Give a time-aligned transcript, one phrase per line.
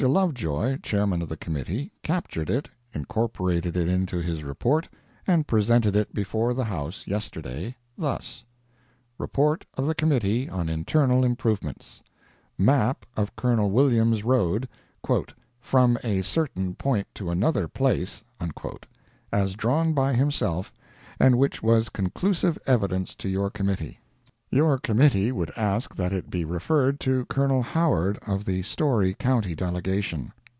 [0.01, 4.89] Lovejoy, Chairman of the Committee, captured it, incorporated it into his report,
[5.27, 8.43] and presented it before the House yesterday, thus:
[9.19, 12.01] REPORT OF THE COMMITTEE ON INTERNAL IMPROVEMENTS
[12.57, 13.69] Map of Col.
[13.69, 14.67] Williams' road
[15.59, 18.23] "from a certain point to another place,"
[19.31, 20.73] as drawn by himself,
[21.19, 23.99] and which was conclusive evidence to your Committee:
[24.53, 27.61] Your committee would ask that it be referred to Col.
[27.61, 30.33] Howard of the Storey county delegation.